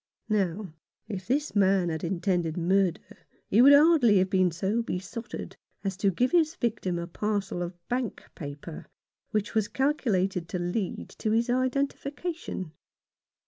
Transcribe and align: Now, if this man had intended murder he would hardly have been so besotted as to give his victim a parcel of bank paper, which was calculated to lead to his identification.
Now, 0.29 0.73
if 1.07 1.27
this 1.27 1.55
man 1.55 1.89
had 1.89 2.03
intended 2.03 2.57
murder 2.57 3.03
he 3.51 3.61
would 3.61 3.71
hardly 3.75 4.17
have 4.17 4.31
been 4.31 4.49
so 4.49 4.81
besotted 4.81 5.57
as 5.83 5.95
to 5.97 6.09
give 6.09 6.31
his 6.31 6.55
victim 6.55 6.97
a 6.97 7.05
parcel 7.05 7.61
of 7.61 7.77
bank 7.87 8.23
paper, 8.33 8.87
which 9.29 9.53
was 9.53 9.67
calculated 9.67 10.49
to 10.49 10.57
lead 10.57 11.09
to 11.19 11.29
his 11.29 11.51
identification. 11.51 12.71